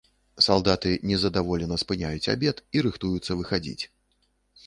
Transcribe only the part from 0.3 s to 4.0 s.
Салдаты нездаволена спыняюць абед і рыхтуюцца выхадзіць.